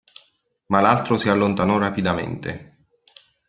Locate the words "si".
1.15-1.29